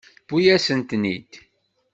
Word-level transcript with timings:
Tewwi-yasen-ten-id. 0.27 1.31